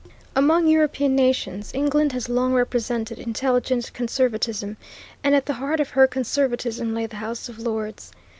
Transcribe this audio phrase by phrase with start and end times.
[0.35, 4.77] Among European nations England has long represented intelligent conservatism,
[5.23, 8.11] and at the heart of her conservatism lay the House of Lords.